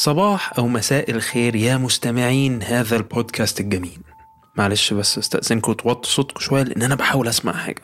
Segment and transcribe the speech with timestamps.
[0.00, 4.09] صباح أو مساء الخير يا مستمعين هذا البودكاست الجميل.
[4.60, 7.82] معلش بس استأذنكم توطوا صوتكم شوية لأن أنا بحاول أسمع حاجة.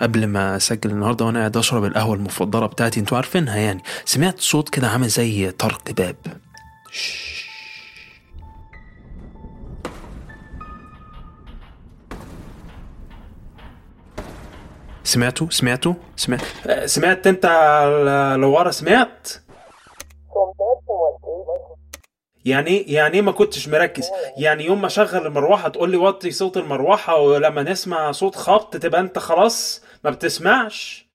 [0.00, 3.82] قبل ما أسجل النهاردة وأنا قاعد أشرب القهوة المفضلة بتاعتي أنتوا عارفينها يعني.
[4.04, 6.16] سمعت صوت كده عامل زي طرق باب.
[15.04, 16.40] سمعتوا سمعتوا سمعت.
[16.84, 17.46] سمعت أنت
[18.40, 19.28] لو ورا سمعت؟
[22.44, 24.04] يعني إيه يعني إيه ما كنتش مركز؟
[24.36, 29.00] يعني يوم ما اشغل المروحة تقول لي وطي صوت المروحة ولما نسمع صوت خبط تبقى
[29.00, 31.08] أنت خلاص ما بتسمعش.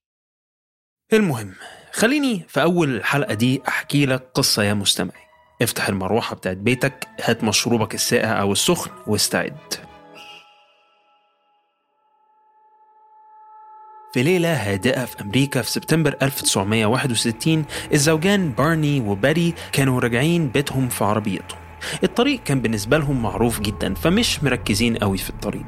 [1.14, 1.54] المهم
[1.92, 5.24] خليني في أول الحلقة دي أحكي لك قصة يا مستمعي.
[5.62, 9.58] افتح المروحة بتاعت بيتك هات مشروبك الساقع أو السخن واستعد.
[14.14, 21.04] في ليلة هادئة في أمريكا في سبتمبر 1961 الزوجان بارني وباري كانوا راجعين بيتهم في
[21.04, 21.60] عربيتهم.
[22.04, 25.66] الطريق كان بالنسبة لهم معروف جدا فمش مركزين قوي في الطريق.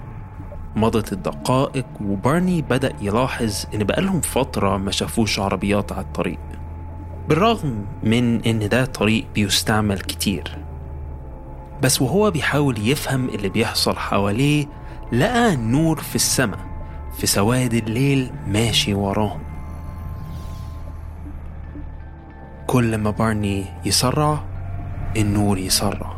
[0.76, 6.40] مضت الدقائق وبارني بدأ يلاحظ إن بقالهم فترة ما شافوش عربيات على الطريق.
[7.30, 10.58] بالرغم من إن ده طريق بيستعمل كتير.
[11.84, 14.66] بس وهو بيحاول يفهم اللي بيحصل حواليه
[15.12, 16.75] لقى نور في السماء.
[17.18, 19.40] في سواد الليل ماشي وراهم
[22.68, 24.44] كل ما بارني يسرع
[25.18, 26.16] النور يسرع.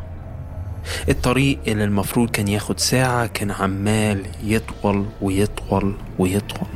[1.10, 6.68] الطريق اللي المفروض كان ياخد ساعة كان عمال يطول ويطول ويطول.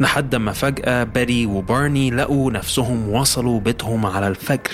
[0.00, 4.72] لحد ما فجأة باري وبارني لقوا نفسهم وصلوا بيتهم على الفجر.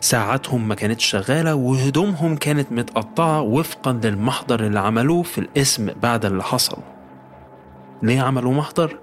[0.00, 6.42] ساعاتهم ما كانتش شغالة وهدومهم كانت متقطعة وفقا للمحضر اللي عملوه في الاسم بعد اللي
[6.42, 6.78] حصل.
[8.02, 8.98] ليه عملوا محضر؟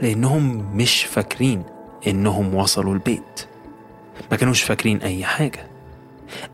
[0.00, 1.62] لأنهم مش فاكرين
[2.06, 3.46] إنهم وصلوا البيت.
[4.30, 5.70] ما كانوش فاكرين أي حاجة.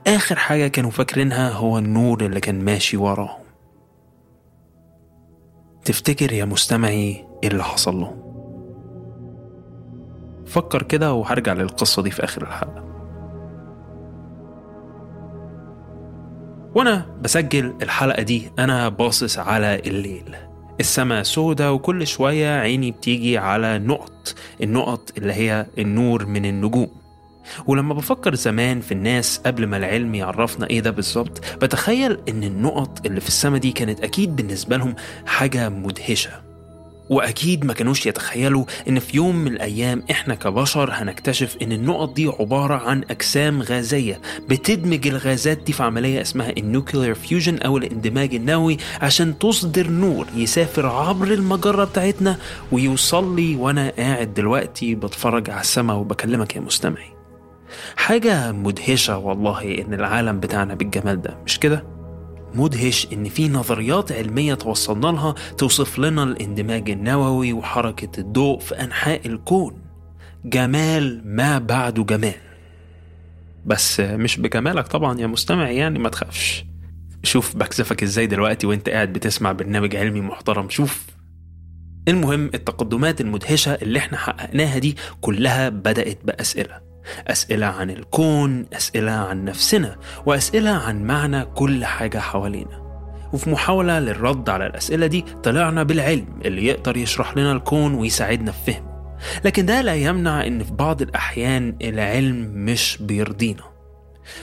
[0.07, 3.43] آخر حاجة كانوا فاكرينها هو النور اللي كان ماشي وراهم.
[5.85, 8.23] تفتكر يا مستمعي إيه اللي حصل لهم؟
[10.47, 12.92] فكر كده وهرجع للقصة دي في آخر الحلقة.
[16.75, 20.37] وأنا بسجل الحلقة دي أنا باصص على الليل.
[20.81, 26.89] السماء سودة وكل شوية عيني بتيجي على نقط النقط اللي هي النور من النجوم.
[27.67, 33.07] ولما بفكر زمان في الناس قبل ما العلم يعرفنا إيه ده بالظبط بتخيل ان النقط
[33.07, 34.95] اللي في السماء دي كانت أكيد بالنسبة لهم
[35.27, 36.31] حاجة مدهشة.
[37.11, 42.27] وأكيد ما كانوش يتخيلوا إن في يوم من الأيام إحنا كبشر هنكتشف إن النقط دي
[42.41, 48.35] عبارة عن أجسام غازية بتدمج الغازات دي في عملية اسمها ال nuclear fusion أو الاندماج
[48.35, 52.37] النووي عشان تصدر نور يسافر عبر المجرة بتاعتنا
[52.73, 57.13] ويوصل لي وأنا قاعد دلوقتي بتفرج على السماء وبكلمك يا مستمعي.
[57.97, 61.92] حاجة مدهشة والله إن العالم بتاعنا بالجمال ده مش كده؟
[62.55, 69.27] مدهش إن في نظريات علمية توصلنا لها توصف لنا الاندماج النووي وحركة الضوء في أنحاء
[69.27, 69.79] الكون.
[70.45, 72.35] جمال ما بعده جمال.
[73.67, 76.65] بس مش بجمالك طبعا يا مستمع يعني ما تخافش.
[77.23, 80.69] شوف بكسفك إزاي دلوقتي وإنت قاعد بتسمع برنامج علمي محترم.
[80.69, 81.07] شوف.
[82.09, 86.92] المهم التقدمات المدهشة اللي إحنا حققناها دي كلها بدأت بأسئلة.
[87.29, 89.97] أسئلة عن الكون أسئلة عن نفسنا
[90.27, 92.83] وأسئلة عن معنى كل حاجة حوالينا.
[93.33, 98.73] وفي محاولة للرد على الأسئلة دي طلعنا بالعلم اللي يقدر يشرح لنا الكون ويساعدنا في
[98.73, 98.93] فهمه.
[99.45, 103.63] لكن ده لا يمنع إن في بعض الأحيان العلم مش بيرضينا.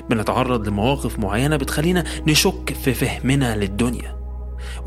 [0.09, 4.19] بنتعرض لمواقف معينة بتخلينا نشك في فهمنا للدنيا.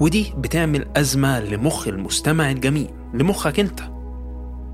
[0.01, 3.92] ودي بتعمل أزمة لمخ المستمع الجميل لمخك أنت.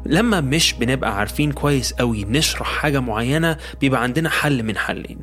[0.07, 5.19] لما مش بنبقى عارفين كويس قوي نشرح حاجة معينة بيبقى عندنا حل من حلين.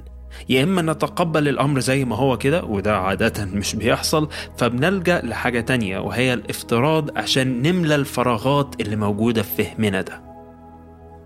[0.49, 5.99] يا إما نتقبل الأمر زي ما هو كده وده عادة مش بيحصل فبنلجأ لحاجة تانية
[5.99, 10.21] وهي الافتراض عشان نملى الفراغات اللي موجودة في فهمنا ده.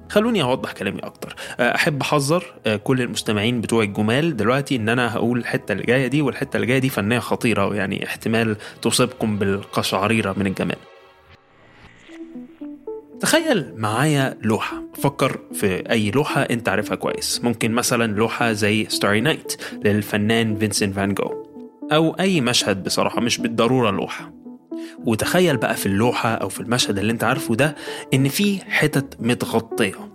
[0.09, 1.35] خلوني أوضح كلامي أكتر.
[1.59, 2.43] أحب أحذر
[2.83, 6.79] كل المستمعين بتوع الجمال دلوقتي إن أنا هقول الحتة اللي جاية دي والحتة اللي جاية
[6.79, 10.77] دي فنية خطيرة يعني احتمال تصيبكم بالقشعريرة من الجمال.
[13.21, 14.83] تخيل معايا لوحة.
[14.93, 17.41] فكر في أي لوحة أنت عارفها كويس.
[17.43, 21.43] ممكن مثلا لوحة زي Starry Night للفنان فينسنت فان جو.
[21.91, 24.33] أو أي مشهد بصراحة مش بالضرورة لوحة.
[25.05, 27.75] وتخيل بقى في اللوحة أو في المشهد اللي أنت عارفه ده
[28.13, 30.09] إن في حتت متغطية.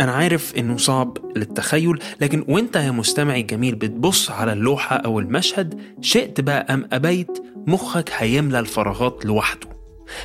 [0.00, 5.80] أنا عارف إنه صعب للتخيل لكن وأنت يا مستمعي الجميل بتبص على اللوحة أو المشهد
[6.00, 9.73] شئت بقى أم أبيت مخك هيملى الفراغات لوحده.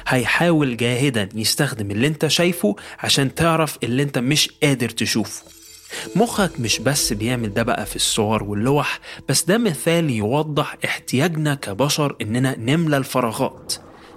[0.07, 5.43] هيحاول جاهدا يستخدم اللي انت شايفه عشان تعرف اللي انت مش قادر تشوفه.
[6.15, 8.99] مخك مش بس بيعمل ده بقى في الصور واللوح
[9.29, 13.73] بس ده مثال يوضح احتياجنا كبشر إننا نملى الفراغات.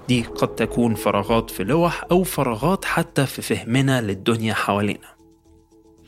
[0.08, 5.12] دي قد تكون فراغات في لوح أو فراغات حتى في فهمنا للدنيا حوالينا.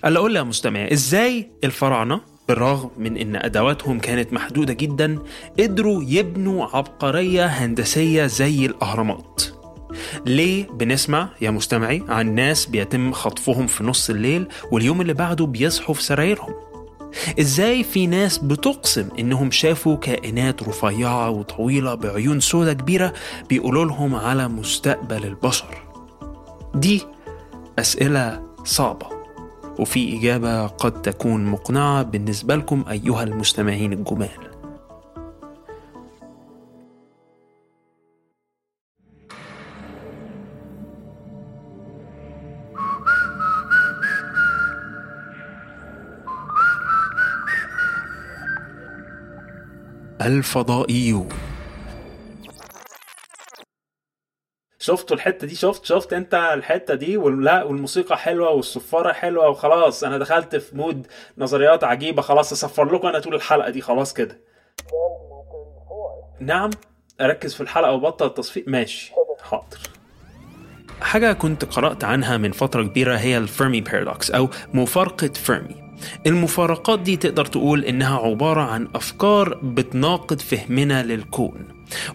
[0.05, 5.19] قال أقول يا مستمع إزاي الفراعنة؟ بالرغم من إن أدواتهم كانت محدودة جدا
[5.59, 9.43] قدروا يبنوا عبقرية هندسية زي الأهرامات.
[10.27, 15.95] ليه بنسمع يا مستمعي عن ناس بيتم خطفهم في نص الليل واليوم اللي بعده بيصحوا
[15.95, 16.55] في سرايرهم؟
[17.41, 23.13] إزاي في ناس بتقسم إنهم شافوا كائنات رفيعة وطويلة بعيون سودة كبيرة
[23.49, 25.83] بيقولوا لهم على مستقبل البشر؟
[26.75, 27.03] دي
[27.79, 29.14] أسئلة صعبة.
[29.79, 34.29] وفي إجابة قد تكون مقنعة بالنسبة لكم أيها المستمعين الجمال.
[50.23, 51.29] الفضائيون.
[54.85, 60.05] شفتوا الحتة دي شفت شفت انت الحتة دي؟ ولا والموسيقى حلوة والصفارة حلوة وخلاص.
[60.05, 61.07] أنا دخلت في mood
[61.39, 64.41] نظريات عجيبة خلاص أصفر لكم أنا طول الحلقة دي خلاص كده.
[66.41, 66.71] نعم
[67.21, 68.65] أركز في الحلقة وبطل التصفيق.
[68.69, 69.79] ماشي حاضر.
[71.01, 75.84] حاجة كنت قرأت عنها من فترة كبيرة هي ال Fermi paradox أو مفارقة فيرمي
[76.27, 81.65] المفارقات دي تقدر تقول إنها عبارة عن أفكار بتناقض فهمنا للكون.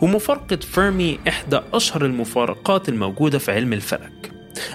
[0.01, 4.31] ومفارقة فيرمي إحدى أشهر المفارقات الموجودة في علم الفلك.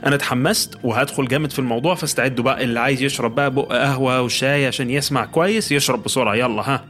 [0.07, 4.67] أنا اتحمست وهدخل جامد في الموضوع فاستعدوا بقى اللي عايز يشرب بقى بق قهوة وشاي
[4.67, 6.85] عشان يسمع كويس يشرب بسرعة يلا ها.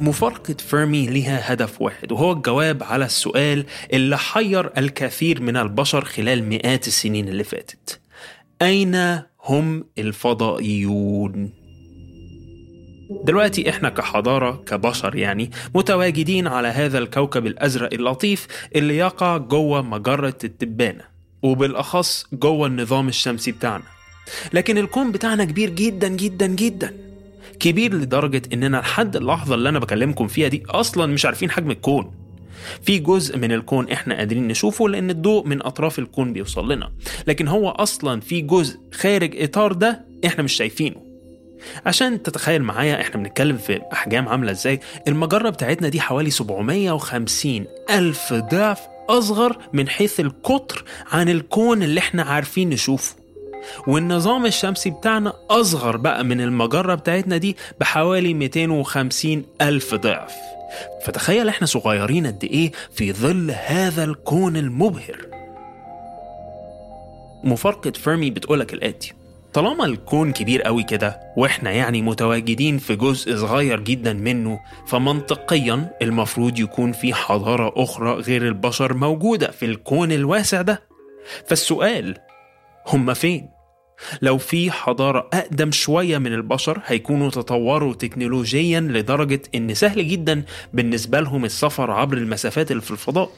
[0.00, 6.42] مفارقة فيرمي ليها هدف واحد وهو الجواب على السؤال اللي حير الكثير من البشر خلال
[6.44, 8.00] مئات السنين اللي فاتت.
[8.62, 11.50] أين هم الفضائيون؟
[13.24, 20.38] دلوقتي إحنا كحضارة كبشر يعني متواجدين على هذا الكوكب الأزرق اللطيف اللي يقع جوه مجرة
[20.44, 21.04] التبانة
[21.42, 23.84] وبالأخص جوه النظام الشمسي بتاعنا.
[24.52, 26.94] لكن الكون بتاعنا كبير جدا جدا جدا.
[27.60, 32.25] كبير لدرجة إننا لحد اللحظة اللي أنا بكلمكم فيها دي أصلا مش عارفين حجم الكون.
[32.82, 36.90] في جزء من الكون إحنا قادرين نشوفه لأن الضوء من أطراف الكون بيوصل لنا.
[37.26, 41.06] لكن هو أصلا في جزء خارج إطار ده إحنا مش شايفينه.
[41.86, 48.32] عشان تتخيل معايا إحنا بنتكلم في أحجام عاملة إزاي المجرة بتاعتنا دي حوالي 750 ألف
[48.32, 53.14] ضعف أصغر من حيث القطر عن الكون اللي إحنا عارفين نشوفه.
[53.86, 60.32] والنظام الشمسي بتاعنا أصغر بقى من المجرة بتاعتنا دي بحوالي 250 ألف ضعف.
[61.04, 65.26] فتخيل إحنا صغيرين قد إيه في ظل هذا الكون المبهر
[67.44, 69.12] مفارقة فيرمي بتقولك الآتي
[69.54, 76.58] طالما الكون كبير قوي كده وإحنا يعني متواجدين في جزء صغير جدا منه فمنطقيا المفروض
[76.58, 80.82] يكون في حضارة أخرى غير البشر موجودة في الكون الواسع ده
[81.46, 82.14] فالسؤال
[82.86, 83.55] هم فين؟
[84.22, 91.20] لو في حضارة أقدم شوية من البشر هيكونوا تطوروا تكنولوجيا لدرجة إن سهل جدا بالنسبة
[91.20, 93.30] لهم السفر عبر المسافات اللي في الفضاء.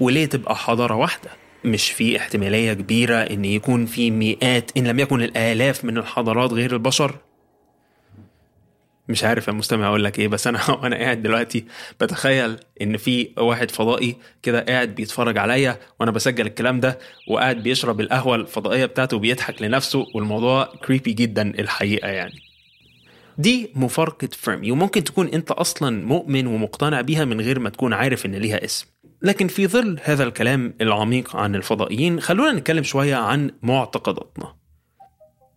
[0.00, 1.30] وليه تبقى حضارة واحدة؟
[1.64, 6.72] مش في احتمالية كبيرة إن يكون في مئات إن لم يكن الآلاف من الحضارات غير
[6.72, 7.14] البشر؟
[9.08, 11.64] مش عارف يا مستمع أقول لك إيه بس أنا وأنا قاعد دلوقتي
[12.00, 18.00] بتخيل إن في واحد فضائي كده قاعد بيتفرج عليا وأنا بسجل الكلام ده وقاعد بيشرب
[18.00, 22.34] القهوة الفضائية بتاعته وبيضحك لنفسه والموضوع كريبي جدا الحقيقة يعني.
[23.38, 28.26] دي مفارقة فيرمي وممكن تكون أنت أصلا مؤمن ومقتنع بيها من غير ما تكون عارف
[28.26, 28.86] إن ليها اسم.
[29.22, 34.63] لكن في ظل هذا الكلام العميق عن الفضائيين خلونا نتكلم شوية عن معتقداتنا.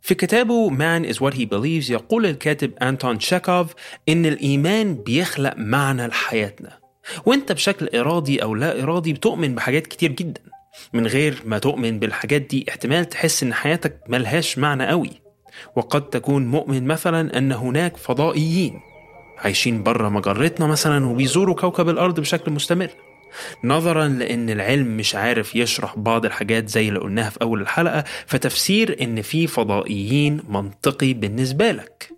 [0.08, 3.74] في كتابه Man is what he believes يقول الكاتب أنتون تشيكوف
[4.10, 6.78] إن الإيمان بيخلق معنى لحياتنا.
[7.26, 10.42] وأنت بشكل إرادي أو لا إرادي بتؤمن بحاجات كتير جدا.
[10.94, 15.12] من غير ما تؤمن بالحاجات دي احتمال تحس إن حياتك ملهاش معنى قوي.
[15.76, 18.80] وقد تكون مؤمن مثلا أن هناك فضائيين
[19.38, 22.90] عايشين بره مجرتنا مثلا وبيزوروا كوكب الأرض بشكل مستمر.
[23.64, 28.98] نظرا لأن العلم مش عارف يشرح بعض الحاجات زي اللي قلناها في أول الحلقة فتفسير
[29.02, 32.10] إن في فضائيين منطقي بالنسبة لك.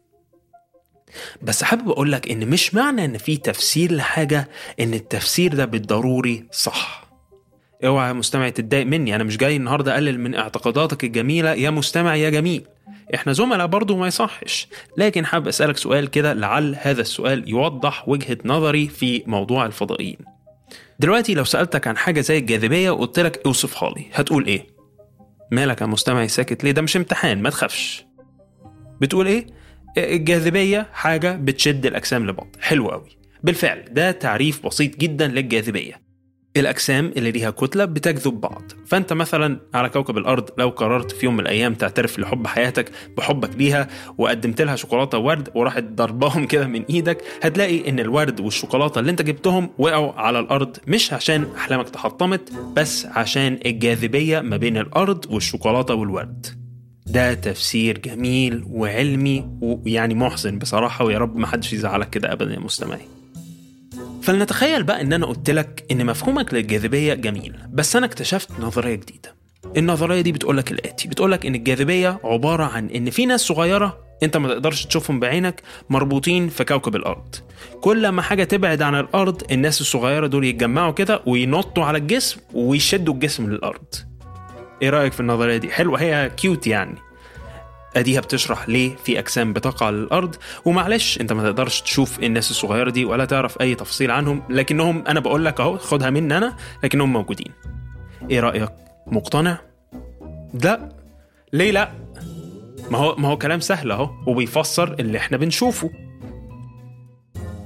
[1.41, 4.49] بس حابب أقول لك إن مش معنى إن في تفسير لحاجة
[4.79, 7.09] إن التفسير ده بالضروري صح.
[7.85, 11.53] اوعى يا مستمع تتضايق مني أنا مش جاي النهارده أقلل من اعتقاداتك الجميلة.
[11.53, 12.63] يا مستمع يا جميل.
[13.15, 14.67] إحنا زملاء برضه ما يصحش.
[14.97, 20.17] لكن حابب أسألك سؤال كده لعل هذا السؤال يوضح وجهة نظري في موضوع الفضائيين.
[20.99, 24.67] دلوقتي لو سألتك عن حاجة زي الجاذبية وقلت لك اوصفها لي هتقول إيه؟
[25.51, 28.05] مالك يا مستمعي ساكت ليه؟ ده مش امتحان ما تخافش.
[29.01, 29.47] بتقول إيه؟
[29.97, 33.17] الجاذبية حاجة بتشد الأجسام لبعض، حلو قوي.
[33.43, 36.08] بالفعل ده تعريف بسيط جدا للجاذبية.
[36.57, 38.61] الأجسام اللي ليها كتلة بتجذب بعض.
[38.87, 43.49] فأنت مثلا على كوكب الأرض لو قررت في يوم من الأيام تعترف لحب حياتك بحبك
[43.57, 43.87] ليها
[44.17, 49.21] وقدمت لها شوكولاتة وورد وراحت ضربهم كده من إيدك هتلاقي إن الورد والشوكولاتة اللي أنت
[49.21, 55.93] جبتهم وقعوا على الأرض مش عشان أحلامك تحطمت بس عشان الجاذبية ما بين الأرض والشوكولاتة
[55.93, 56.45] والورد.
[57.07, 62.59] ده تفسير جميل وعلمي ويعني محزن بصراحة ويا رب ما حدش يزعلك كده أبدا يا
[62.59, 63.18] مستمعي.
[64.21, 69.35] فلنتخيل بقى إن أنا قلت لك إن مفهومك للجاذبية جميل بس أنا اكتشفت نظرية جديدة.
[69.77, 73.97] النظرية دي بتقول لك الآتي بتقول لك إن الجاذبية عبارة عن إن في ناس صغيرة
[74.23, 77.35] أنت ما تقدرش تشوفهم بعينك مربوطين في كوكب الأرض.
[77.81, 83.13] كل ما حاجة تبعد عن الأرض الناس الصغيرة دول يتجمعوا كده وينطوا على الجسم ويشدوا
[83.13, 83.95] الجسم للأرض.
[84.81, 86.95] إيه رأيك في النظرية دي؟ حلوة هي كيوت يعني.
[87.95, 90.35] أديها بتشرح ليه في أجسام بتقع على الأرض.
[90.65, 95.19] ومعلش أنت ما تقدرش تشوف الناس الصغيرة دي ولا تعرف أي تفصيل عنهم لكنهم أنا
[95.19, 97.51] بقول لك أهو خدها مني أنا لكنهم موجودين.
[98.29, 98.71] إيه رأيك؟
[99.07, 99.57] مقتنع؟
[100.63, 100.89] لا.
[101.53, 101.91] ليه لا؟
[102.91, 105.91] ما هو ما هو كلام سهل أهو وبيفسر اللي إحنا بنشوفه.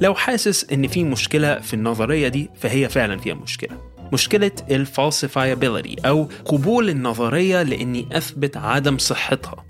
[0.01, 3.77] لو حاسس إن في مشكلة في النظرية دي فهي فعلا فيها مشكلة.
[4.13, 9.65] مشكلة الفالسيفايابيلتي أو قبول النظرية لإني أثبت عدم صحتها.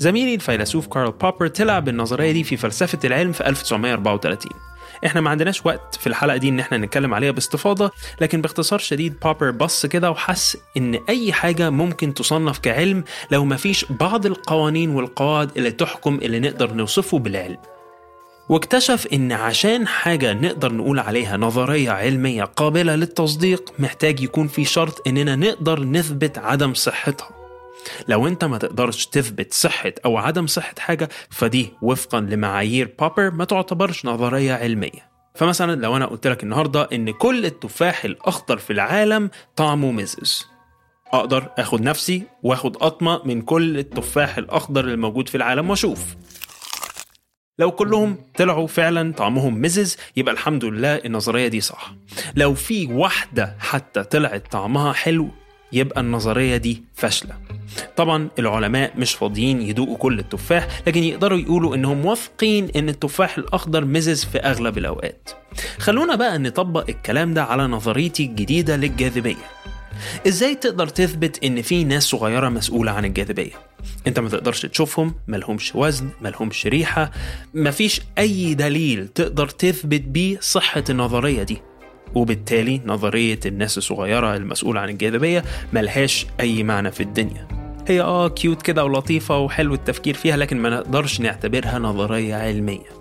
[0.00, 4.52] زميلي الفيلسوف كارل بوبر طلع بالنظرية دي في فلسفة العلم في 1934
[5.06, 7.90] إحنا ما عندناش وقت في الحلقة دي إن إحنا نتكلم عليها باستفاضة
[8.20, 13.56] لكن باختصار شديد بوبر بص كده وحس إن أي حاجة ممكن تصنف كعلم لو ما
[13.56, 17.58] فيش بعض القوانين والقواعد اللي تحكم اللي نقدر نوصفه بالعلم.
[18.48, 25.08] واكتشف إن عشان حاجة نقدر نقول عليها نظرية علمية قابلة للتصديق محتاج يكون في شرط
[25.08, 27.39] إننا نقدر نثبت عدم صحتها.
[28.08, 33.44] لو انت ما تقدرش تثبت صحة أو عدم صحة حاجة فدي وفقا لمعايير بوبر ما
[33.44, 35.10] تعتبرش نظرية علمية.
[35.34, 40.46] فمثلا لو أنا قلت لك النهاردة إن كل التفاح الأخضر في العالم طعمه مزز
[41.12, 46.00] أقدر آخد نفسي وآخد قطمة من كل التفاح الأخضر الموجود في العالم وأشوف.
[47.58, 51.92] لو كلهم طلعوا فعلا طعمهم مزز يبقى الحمد لله النظرية دي صح.
[52.36, 55.28] لو في واحدة حتى طلعت طعمها حلو
[55.72, 57.34] يبقى النظرية دي فاشلة.
[57.96, 63.84] طبعا العلماء مش فاضيين يدوقوا كل التفاح لكن يقدروا يقولوا إنهم واثقين إن التفاح الأخضر
[63.84, 65.30] مزز في أغلب الأوقات.
[65.78, 69.36] خلونا بقى نطبق الكلام ده على نظريتي الجديدة للجاذبية.
[70.28, 73.52] إزاي تقدر تثبت إن في ناس صغيرة مسؤولة عن الجاذبية؟
[74.06, 77.10] أنت ما تقدرش تشوفهم ملهمش وزن ملهمش ريحة
[77.54, 81.62] مفيش أي دليل تقدر تثبت بيه صحة النظرية دي.
[82.14, 87.48] وبالتالي نظرية الناس الصغيرة المسؤولة عن الجاذبية ملهاش أي معنى في الدنيا
[87.88, 93.00] هي آه كيوت كده ولطيفة وحلو التفكير فيها لكن ما نقدرش نعتبرها نظرية علمية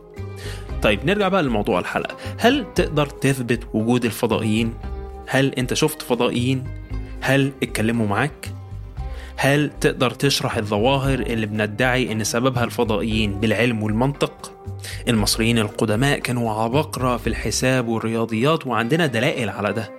[0.81, 4.73] طيب نرجع بقى لموضوع الحلقة هل تقدر تثبت وجود الفضائيين؟
[5.27, 6.63] هل أنت شفت فضائيين؟
[7.21, 8.53] هل اتكلموا معاك؟
[9.41, 14.51] هل تقدر تشرح الظواهر اللي بندعي إن سببها الفضائيين بالعلم والمنطق؟
[15.07, 19.91] المصريين القدماء كانوا عباقرة في الحساب والرياضيات وعندنا دلائل على ده.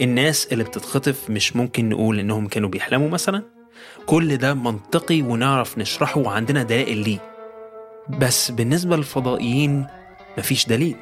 [0.00, 3.42] الناس اللي بتتخطف مش ممكن نقول إنهم كانوا بيحلموا مثلا؟
[4.06, 7.18] كل ده منطقي ونعرف نشرحه وعندنا دلائل ليه.
[8.08, 9.86] بس بالنسبة للفضائيين
[10.38, 10.96] مفيش دليل.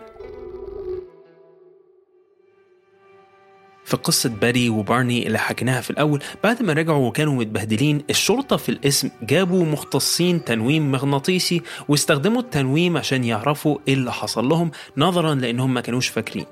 [3.87, 6.23] في قصة باري وبارني اللي حكيناها في الأول.
[6.45, 13.25] بعد ما رجعوا وكانوا متبهدلين الشرطة في الاسم جابوا مختصين تنويم مغناطيسي واستخدموا التنويم عشان
[13.25, 16.47] يعرفوا إيه اللي حصل لهم نظرا لأنهم ما كانوش فاكرين.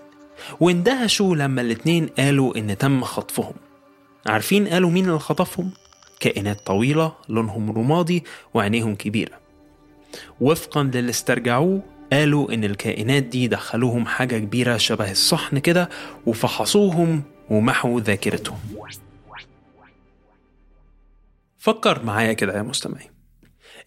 [0.61, 3.55] واندهشوا لما الاتنين قالوا إن تم خطفهم.
[4.27, 5.71] عارفين قالوا مين اللي خطفهم؟
[6.21, 8.25] كائنات طويلة لونهم رمادي
[8.55, 9.33] وعينيهم كبيرة.
[10.41, 11.83] وفقا للي استرجعوه
[12.15, 15.89] قالوا إن الكائنات دي دخلوهم حاجة كبيرة شبه الصحن كده
[16.27, 18.59] وفحصوهم ومحوا ذاكرتهم.
[21.59, 23.11] فكر معايا كده يا مستمعي.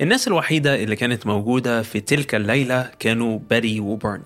[0.01, 4.23] الناس الوحيدة اللي كانت موجودة في تلك الليلة كانوا باري وبارني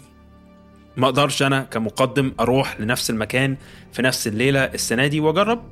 [0.98, 3.58] ما أقدرش أنا كمقدم أروح لنفس المكان
[3.91, 5.63] في نفس الليلة السنة دي وأجرب.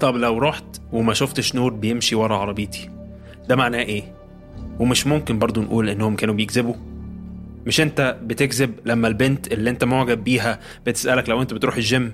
[0.00, 2.90] طب لو رحت وما شفتش نور بيمشي ورا عربيتي
[3.48, 4.14] ده معناه إيه؟
[4.78, 6.93] ومش ممكن برضو نقول إنهم كانوا بيكذبوا.
[7.66, 12.12] مش انت بتكذب لما البنت اللي انت معجب بيها بتسألك لو انت بتروح الجيم؟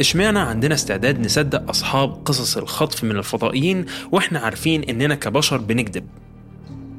[0.00, 6.04] اشمعنى عندنا استعداد نصدق أصحاب قصص الخطف من الفضائيين وإحنا عارفين إننا كبشر بنكذب؟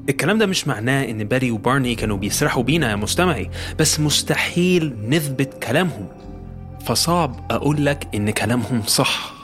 [0.10, 5.64] الكلام ده مش معناه إن باري وبارني كانوا بيسرحوا بينا يا مستمعي بس مستحيل نثبت
[5.64, 6.08] كلامهم.
[6.86, 9.39] فصعب أقول لك إن كلامهم صح.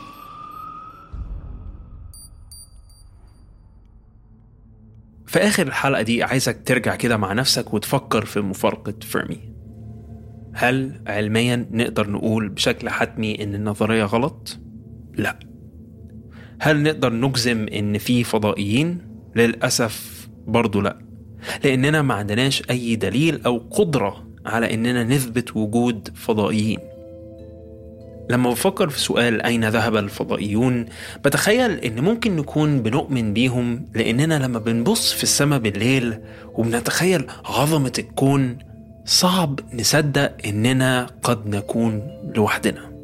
[5.36, 9.40] في آخر الحلقة دي عايزك ترجع كده مع نفسك وتفكر في مفارقة فيرمي
[10.54, 14.60] هل علميا نقدر نقول بشكل حتمي إن النظرية غلط؟
[15.14, 15.40] لا
[16.60, 18.98] هل نقدر نجزم إن في فضائيين؟
[19.36, 21.00] للأسف برضو لا
[21.64, 26.80] لأننا ما عندناش أي دليل أو قدرة على إننا نثبت وجود فضائيين
[28.30, 30.86] لما بفكر في سؤال أين ذهب الفضائيون
[31.26, 36.18] بتخيل إن ممكن نكون بنؤمن بيهم لأننا لما بنبص في السماء بالليل
[36.54, 38.58] وبنتخيل عظمة الكون
[39.06, 42.02] صعب نصدق إننا قد نكون
[42.36, 42.96] لوحدنا.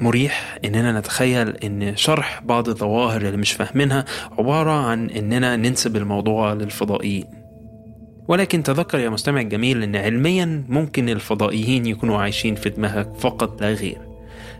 [0.00, 4.04] مريح إننا نتخيل إن شرح بعض الظواهر اللي مش فاهمينها
[4.38, 7.24] عبارة عن إننا ننسب الموضوع للفضائيين.
[8.28, 13.68] ولكن تذكر يا مستمع الجميل إن علميا ممكن الفضائيين يكونوا عايشين في دماغك فقط لا
[13.72, 14.11] غير.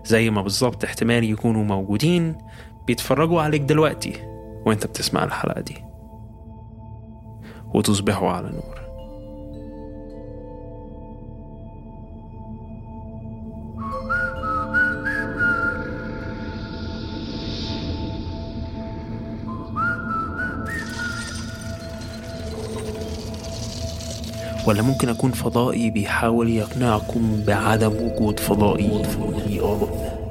[0.04, 2.38] زي ما بالظبط احتمال يكونوا موجودين
[2.86, 4.12] بيتفرجوا عليك دلوقتي
[4.66, 5.76] وانت بتسمع الحلقة دي.
[7.74, 8.81] وتصبحوا على نور.
[24.72, 30.21] ولا ممكن أكون فضائي بيحاول يقنعكم بعدم وجود فضائي؟ طيب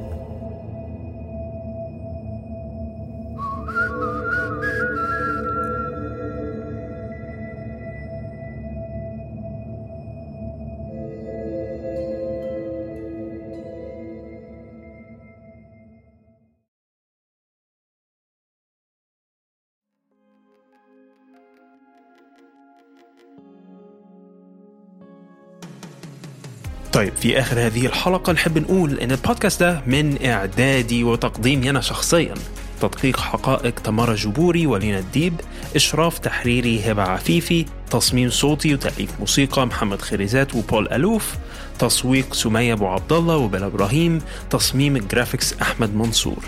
[27.21, 28.34] في آخر هذه الحلقة.
[28.34, 32.34] نحب نقول إن البودكاست ده من إعدادي وتقديمي أنا شخصيا.
[32.81, 35.41] تدقيق حقائق تمارا جبوري ولينا الديب.
[35.75, 37.65] إشراف تحريري هبة عفيفي.
[37.89, 41.36] تصميم صوتي وتأليف موسيقى محمد خريزات وبول ألوف.
[41.79, 44.21] تسويق سمية أبو عبد الله وبيلا إبراهيم.
[44.49, 46.43] تصميم ال graphics أحمد منصور.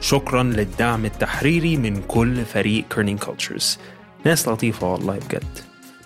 [0.00, 3.78] شكرا للدعم التحريري من كل فريق Kerning Cultures
[4.24, 5.58] ناس لطيفة والله بجد.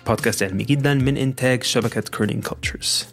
[0.07, 3.07] بودكاست علمي جدا من إنتاج شبكة كيرنينج كولتشرز